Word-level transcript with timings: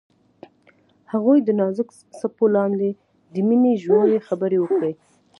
هغوی 1.11 1.37
د 1.43 1.49
نازک 1.59 1.89
څپو 2.19 2.45
لاندې 2.55 2.89
د 3.33 3.35
مینې 3.47 3.73
ژورې 3.83 4.17
خبرې 4.27 4.57
وکړې. 4.61 4.93